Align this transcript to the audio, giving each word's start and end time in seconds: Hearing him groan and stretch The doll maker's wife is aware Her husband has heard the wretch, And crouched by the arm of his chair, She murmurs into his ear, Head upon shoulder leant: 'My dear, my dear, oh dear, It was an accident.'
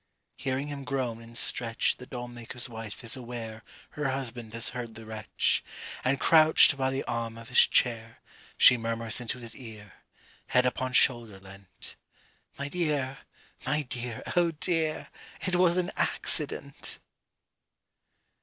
Hearing 0.35 0.65
him 0.65 0.83
groan 0.83 1.21
and 1.21 1.37
stretch 1.37 1.97
The 1.97 2.07
doll 2.07 2.27
maker's 2.27 2.67
wife 2.67 3.03
is 3.03 3.15
aware 3.15 3.61
Her 3.91 4.09
husband 4.09 4.51
has 4.55 4.69
heard 4.69 4.95
the 4.95 5.05
wretch, 5.05 5.63
And 6.03 6.19
crouched 6.19 6.75
by 6.75 6.89
the 6.89 7.03
arm 7.03 7.37
of 7.37 7.49
his 7.49 7.67
chair, 7.67 8.17
She 8.57 8.77
murmurs 8.77 9.21
into 9.21 9.37
his 9.37 9.55
ear, 9.55 9.93
Head 10.47 10.65
upon 10.65 10.93
shoulder 10.93 11.39
leant: 11.39 11.97
'My 12.57 12.67
dear, 12.67 13.19
my 13.63 13.83
dear, 13.83 14.23
oh 14.35 14.49
dear, 14.49 15.09
It 15.45 15.55
was 15.55 15.77
an 15.77 15.91
accident.' 15.95 16.97